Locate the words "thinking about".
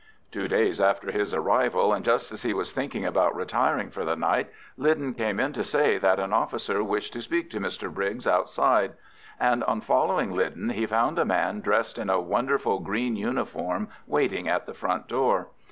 2.73-3.35